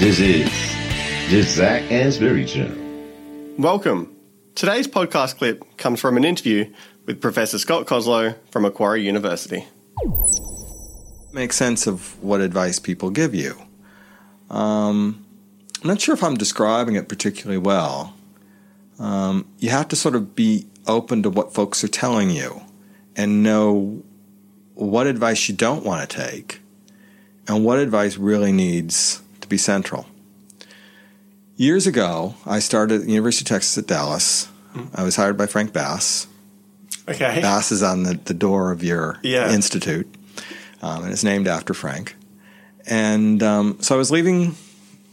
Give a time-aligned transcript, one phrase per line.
[0.00, 0.50] This is
[1.30, 2.74] the Zac Anesbury Show.
[3.58, 4.16] Welcome.
[4.54, 6.72] Today's podcast clip comes from an interview
[7.04, 9.66] with Professor Scott Koslow from Macquarie University.
[11.34, 13.60] Make sense of what advice people give you.
[14.48, 15.22] Um,
[15.82, 18.14] I'm not sure if I'm describing it particularly well.
[18.98, 22.62] Um, you have to sort of be open to what folks are telling you
[23.16, 24.02] and know
[24.72, 26.62] what advice you don't want to take
[27.46, 30.06] and what advice really needs to be central.
[31.56, 34.48] Years ago, I started at the University of Texas at Dallas.
[34.94, 36.26] I was hired by Frank Bass.
[37.06, 37.40] Okay.
[37.42, 39.52] Bass is on the, the door of your Yeah.
[39.52, 40.06] institute,
[40.80, 42.14] um, and it's named after Frank.
[42.86, 44.54] And um, so I was leaving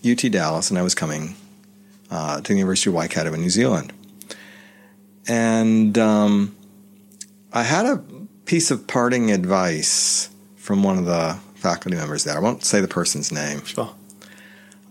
[0.09, 1.35] UT Dallas, and I was coming
[2.09, 3.91] uh, to the University of Waikato in New Zealand.
[5.27, 6.55] And um,
[7.51, 8.01] I had a
[8.45, 12.37] piece of parting advice from one of the faculty members there.
[12.37, 13.65] I won't say the person's name.
[13.65, 13.93] Sure.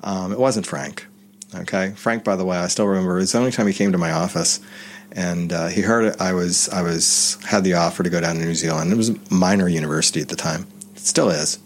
[0.06, 1.06] Um, it wasn't Frank.
[1.55, 2.24] Okay, Frank.
[2.24, 3.16] By the way, I still remember.
[3.16, 4.61] It was the only time he came to my office,
[5.12, 6.20] and uh, he heard it.
[6.20, 8.92] I was I was had the offer to go down to New Zealand.
[8.92, 10.66] It was a minor university at the time.
[10.94, 11.58] It still is.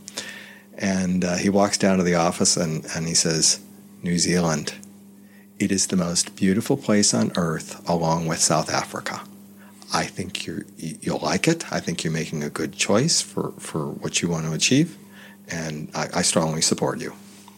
[0.80, 3.60] And uh, he walks down to the office and, and he says,
[4.02, 4.74] New Zealand,
[5.58, 9.20] it is the most beautiful place on earth, along with South Africa.
[9.92, 11.70] I think you're you'll like it.
[11.70, 14.96] I think you're making a good choice for, for what you want to achieve,
[15.48, 17.12] and I, I strongly support you.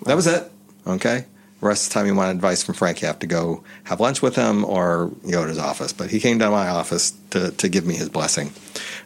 [0.07, 0.51] That was it.
[0.87, 1.27] Okay.
[1.61, 4.01] The rest of the time, you want advice from Frank, you have to go have
[4.01, 5.93] lunch with him or you go to his office.
[5.93, 8.53] But he came down to my office to, to give me his blessing.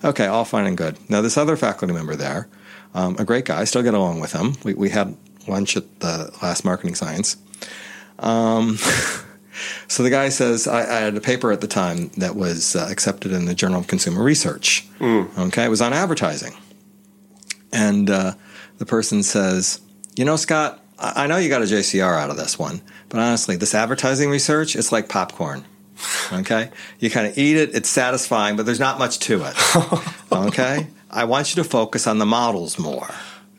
[0.03, 0.97] Okay, all fine and good.
[1.11, 2.49] Now, this other faculty member there,
[2.95, 4.55] um, a great guy, I still get along with him.
[4.65, 5.17] We, we had
[5.47, 7.37] lunch at the last marketing science.
[8.19, 8.77] Um,
[9.89, 12.89] so the guy says, I, I had a paper at the time that was uh,
[12.91, 14.87] accepted in the Journal of Consumer Research.
[15.39, 16.55] Okay, it was on advertising.
[17.73, 18.33] And uh,
[18.79, 19.81] the person says,
[20.17, 23.56] You know, Scott, I know you got a JCR out of this one, but honestly,
[23.56, 25.64] this advertising research, it's like popcorn.
[26.33, 26.70] Okay?
[26.98, 29.55] You kind of eat it, it's satisfying, but there's not much to it.
[30.33, 30.89] Okay?
[31.11, 33.08] I want you to focus on the models more.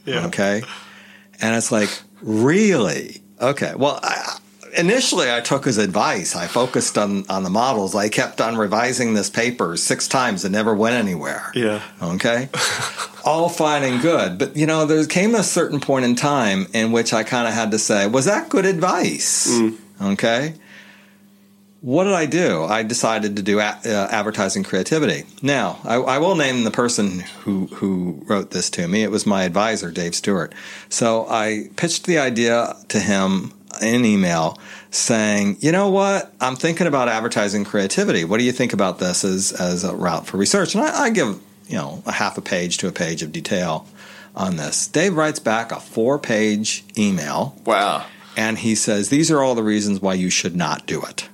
[0.05, 0.27] Yeah.
[0.27, 0.61] Okay?
[1.41, 1.89] And it's like,
[2.21, 3.21] really?
[3.41, 3.73] Okay.
[3.75, 4.37] Well, I,
[4.77, 6.35] initially I took his advice.
[6.35, 7.95] I focused on, on the models.
[7.95, 10.43] I kept on revising this paper six times.
[10.45, 11.51] and never went anywhere.
[11.55, 11.81] Yeah.
[12.01, 12.49] Okay.
[13.27, 14.37] All fine and good.
[14.37, 17.53] But, you know, there came a certain point in time in which I kind of
[17.53, 19.47] had to say, was that good advice?
[20.01, 20.53] Okay.
[21.81, 22.63] What did I do?
[22.63, 25.23] I decided to do a- uh, advertising creativity.
[25.41, 29.03] Now, I, I will name the person who who wrote this to me.
[29.03, 30.53] It was my advisor, Dave Stewart.
[30.89, 34.57] So I pitched the idea to him in an email
[34.89, 36.33] saying, "You know what?
[36.41, 38.25] I'm thinking about advertising creativity.
[38.25, 41.09] What do you think about this as as a route for research?" And I, I
[41.11, 43.87] give you know a half a page to a page of detail
[44.35, 44.87] on this.
[44.87, 48.05] Dave writes back a four page email Wow.
[48.35, 51.27] and he says these are all the reasons why you should not do it.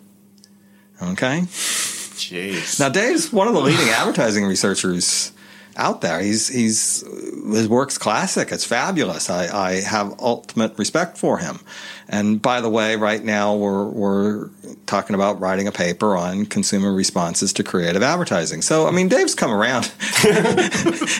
[1.02, 1.42] Okay.
[1.42, 2.80] Jeez.
[2.80, 5.32] Now Dave's one of the leading advertising researchers
[5.76, 6.20] out there.
[6.20, 8.52] He's he's his work's classic.
[8.52, 9.30] It's fabulous.
[9.30, 11.60] I, I have ultimate respect for him.
[12.08, 14.50] And by the way, right now we're we're
[14.86, 18.62] talking about writing a paper on consumer responses to creative advertising.
[18.62, 19.92] So I mean, Dave's come around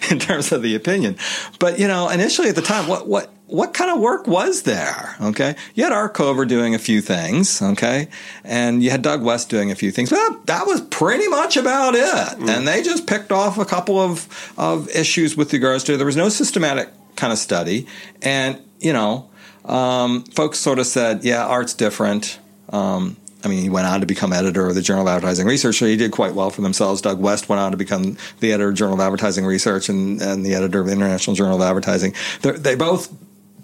[0.10, 1.18] in terms of the opinion.
[1.60, 5.16] But you know, initially at the time, what what what kind of work was there?
[5.22, 8.08] Okay, you had Art Kover doing a few things, okay,
[8.44, 10.12] and you had Doug West doing a few things.
[10.12, 12.50] Well, that was pretty much about it.
[12.50, 16.18] And they just picked off a couple of of issues with regards to there was
[16.18, 17.86] no systematic kind of study,
[18.24, 19.30] and you know,
[19.66, 22.40] um, folks sort of said, yeah, art's different.
[22.70, 25.76] Um, I mean, he went on to become editor of the Journal of Advertising Research,
[25.76, 27.02] so he did quite well for themselves.
[27.02, 30.44] Doug West went on to become the editor of Journal of Advertising Research and, and
[30.44, 32.16] the editor of the International Journal of Advertising.
[32.42, 33.14] They're, they both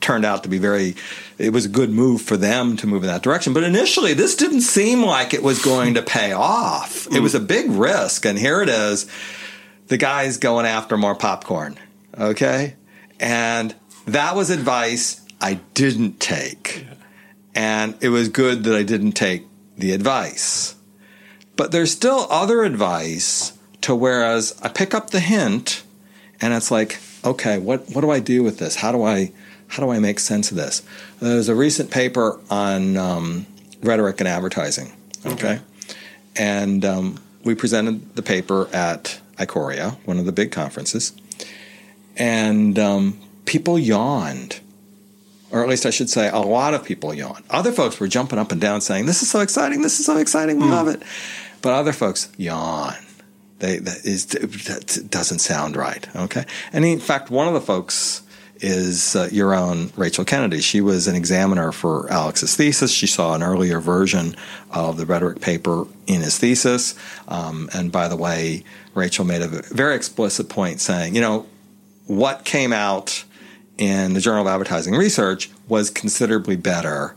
[0.01, 0.95] turned out to be very,
[1.37, 3.53] it was a good move for them to move in that direction.
[3.53, 7.07] But initially, this didn't seem like it was going to pay off.
[7.07, 7.23] It hmm.
[7.23, 8.25] was a big risk.
[8.25, 9.09] And here it is
[9.87, 11.77] the guy's going after more popcorn.
[12.17, 12.75] Okay.
[13.19, 16.85] And that was advice I didn't take.
[17.53, 19.45] And it was good that I didn't take
[19.77, 20.75] the advice.
[21.55, 25.83] But there's still other advice to whereas I pick up the hint
[26.39, 28.75] and it's like, okay, what, what do I do with this?
[28.75, 29.31] How do I
[29.69, 30.81] how do I make sense of this?
[31.19, 33.45] There's a recent paper on um,
[33.81, 34.91] rhetoric and advertising.
[35.25, 35.59] Okay,
[36.35, 41.13] and um, we presented the paper at ICORIA, one of the big conferences,
[42.17, 44.59] and um, people yawned.
[45.51, 47.43] Or at least I should say, a lot of people yawned.
[47.49, 50.17] Other folks were jumping up and down saying, This is so exciting, this is so
[50.17, 51.01] exciting, we love it.
[51.63, 52.93] But other folks yawn.
[53.57, 56.07] They, that is, that doesn't sound right.
[56.15, 56.45] Okay.
[56.71, 58.21] And in fact, one of the folks
[58.61, 60.61] is uh, your own Rachel Kennedy.
[60.61, 62.91] She was an examiner for Alex's thesis.
[62.91, 64.35] She saw an earlier version
[64.71, 66.95] of the rhetoric paper in his thesis.
[67.27, 68.63] Um, and by the way,
[68.93, 71.47] Rachel made a very explicit point saying, you know,
[72.07, 73.23] what came out
[73.77, 77.15] in the Journal of Advertising Research was considerably better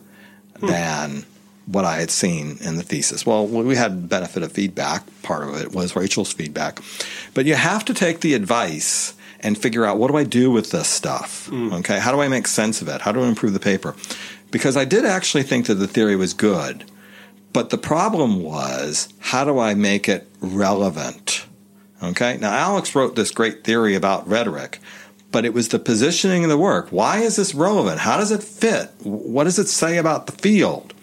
[0.60, 0.66] hmm.
[0.66, 1.24] than
[1.66, 3.24] what I had seen in the thesis.
[3.24, 5.04] Well, we had benefit of feedback.
[5.22, 6.80] Part of it was Rachel's feedback.
[7.34, 10.70] But you have to take the advice and figure out what do I do with
[10.70, 11.48] this stuff?
[11.50, 11.72] Mm.
[11.80, 13.02] Okay, how do I make sense of it?
[13.02, 13.94] How do I improve the paper?
[14.50, 16.84] Because I did actually think that the theory was good,
[17.52, 21.46] but the problem was how do I make it relevant?
[22.02, 24.80] Okay, now Alex wrote this great theory about rhetoric,
[25.30, 26.88] but it was the positioning of the work.
[26.90, 28.00] Why is this relevant?
[28.00, 28.90] How does it fit?
[29.02, 30.94] What does it say about the field?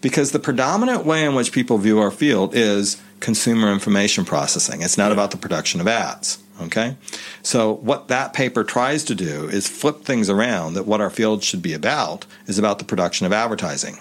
[0.00, 4.82] Because the predominant way in which people view our field is consumer information processing.
[4.82, 6.38] It's not about the production of ads.
[6.60, 6.96] Okay?
[7.42, 11.44] So, what that paper tries to do is flip things around that what our field
[11.44, 13.98] should be about is about the production of advertising.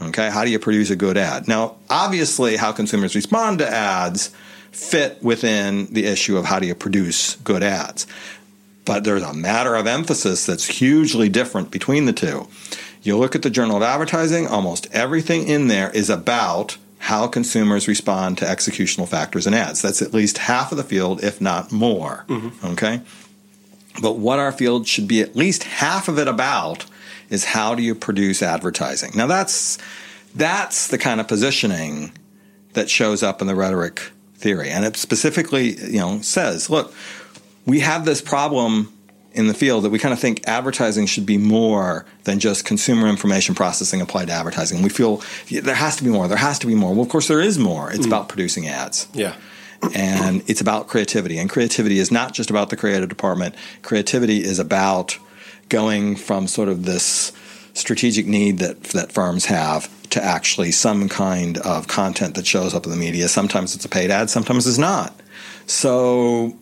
[0.00, 0.30] Okay?
[0.30, 1.48] How do you produce a good ad?
[1.48, 4.34] Now, obviously, how consumers respond to ads
[4.72, 8.06] fit within the issue of how do you produce good ads.
[8.84, 12.48] But there's a matter of emphasis that's hugely different between the two.
[13.02, 17.88] You look at the Journal of Advertising, almost everything in there is about how consumers
[17.88, 19.80] respond to executional factors in ads.
[19.80, 22.24] That's at least half of the field, if not more.
[22.28, 22.66] Mm-hmm.
[22.68, 23.00] Okay?
[24.02, 26.84] But what our field should be at least half of it about
[27.30, 29.12] is how do you produce advertising.
[29.14, 29.78] Now that's
[30.34, 32.12] that's the kind of positioning
[32.74, 34.68] that shows up in the rhetoric theory.
[34.68, 36.94] And it specifically, you know, says, look,
[37.66, 38.92] we have this problem
[39.32, 43.08] in the field that we kind of think advertising should be more than just consumer
[43.08, 44.82] information processing applied to advertising.
[44.82, 46.26] We feel there has to be more.
[46.28, 46.92] There has to be more.
[46.92, 47.90] Well, of course, there is more.
[47.90, 48.08] It's mm.
[48.08, 49.08] about producing ads.
[49.12, 49.36] Yeah.
[49.94, 51.38] and it's about creativity.
[51.38, 53.54] And creativity is not just about the creative department.
[53.82, 55.18] Creativity is about
[55.68, 57.32] going from sort of this
[57.72, 62.84] strategic need that that firms have to actually some kind of content that shows up
[62.84, 63.28] in the media.
[63.28, 65.18] Sometimes it's a paid ad, sometimes it's not.
[65.66, 66.56] So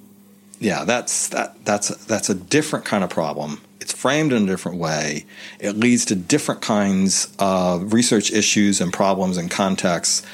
[0.61, 3.61] yeah, that's that that's that's a different kind of problem.
[3.81, 5.25] It's framed in a different way.
[5.61, 10.27] It leads to different kinds of research issues and problems and contexts.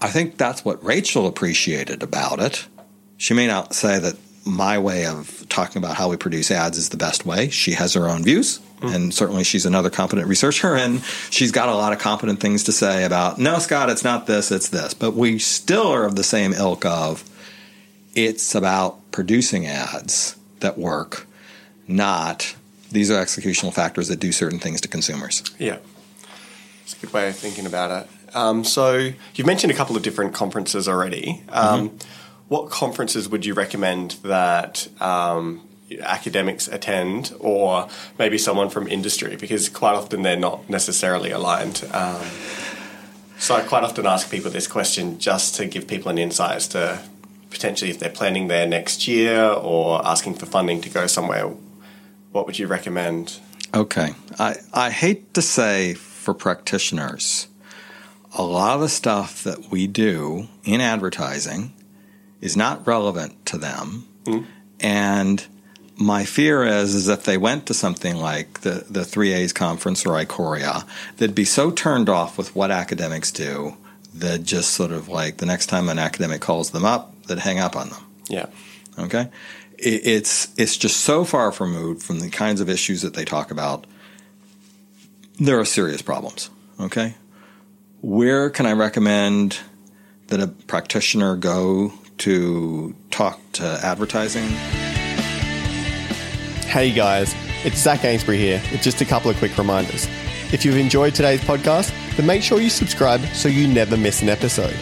[0.00, 2.66] I think that's what Rachel appreciated about it.
[3.18, 6.88] She may not say that my way of talking about how we produce ads is
[6.88, 7.48] the best way.
[7.50, 8.92] She has her own views, mm.
[8.92, 12.72] and certainly she's another competent researcher, and she's got a lot of competent things to
[12.72, 14.94] say about, no, Scott, it's not this, it's this.
[14.94, 17.22] But we still are of the same ilk of
[18.14, 21.26] it's about producing ads that work,
[21.86, 22.56] not
[22.90, 25.42] these are executional factors that do certain things to consumers.
[25.58, 25.78] Yeah.
[26.82, 28.36] It's a good way of thinking about it.
[28.36, 31.42] Um, so you've mentioned a couple of different conferences already.
[31.48, 32.08] Um, mm-hmm.
[32.48, 35.66] What conferences would you recommend that um,
[36.00, 37.88] academics attend, or
[38.18, 39.36] maybe someone from industry?
[39.36, 41.84] Because quite often they're not necessarily aligned.
[41.92, 42.20] Um,
[43.38, 46.68] so I quite often ask people this question just to give people an insight as
[46.68, 47.02] to
[47.52, 51.52] potentially if they're planning there next year or asking for funding to go somewhere,
[52.32, 53.38] what would you recommend?
[53.74, 54.14] Okay.
[54.38, 57.48] I, I hate to say for practitioners,
[58.34, 61.72] a lot of the stuff that we do in advertising
[62.40, 64.06] is not relevant to them.
[64.24, 64.46] Mm.
[64.80, 65.46] And
[65.96, 70.10] my fear is, is if they went to something like the, the 3A's conference or
[70.12, 70.84] ICORIA,
[71.16, 73.76] they'd be so turned off with what academics do
[74.14, 77.58] that just sort of like the next time an academic calls them up, that hang
[77.58, 78.02] up on them.
[78.28, 78.46] Yeah.
[78.98, 79.28] Okay.
[79.78, 83.50] It, it's it's just so far removed from the kinds of issues that they talk
[83.50, 83.86] about.
[85.38, 86.50] There are serious problems.
[86.78, 87.14] Okay.
[88.00, 89.58] Where can I recommend
[90.28, 94.48] that a practitioner go to talk to advertising?
[96.68, 100.08] Hey guys, it's Zac Anesbury here with just a couple of quick reminders.
[100.52, 104.28] If you've enjoyed today's podcast, then make sure you subscribe so you never miss an
[104.28, 104.76] episode.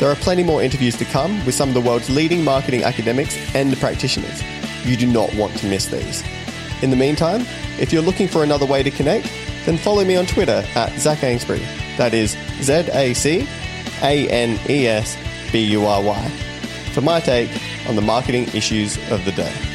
[0.00, 3.36] There are plenty more interviews to come with some of the world's leading marketing academics
[3.54, 4.42] and practitioners.
[4.86, 6.24] You do not want to miss these.
[6.82, 7.42] In the meantime,
[7.78, 9.30] if you're looking for another way to connect,
[9.66, 11.60] then follow me on Twitter at Zac Anesbury.
[11.98, 13.46] That is Z A C
[14.00, 15.18] A N E S
[15.52, 16.28] B U R Y
[16.94, 17.50] for my take
[17.86, 19.69] on the marketing issues of the day.